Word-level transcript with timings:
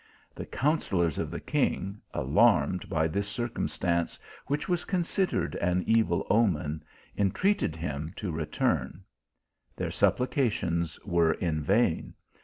The 0.33 0.47
coun 0.47 0.79
sellors 0.79 1.19
of 1.19 1.29
the 1.29 1.39
king, 1.39 2.01
alarmed 2.11 2.89
by 2.89 3.07
this 3.07 3.27
circumstance, 3.27 4.17
which 4.47 4.67
was 4.67 4.83
considered 4.83 5.53
an 5.57 5.83
evil 5.85 6.25
omen, 6.27 6.83
entreated 7.15 7.75
him 7.75 8.11
to 8.15 8.31
return 8.31 9.03
Their 9.75 9.91
supplications 9.91 10.99
were 11.05 11.33
in 11.33 11.61
vain. 11.61 12.15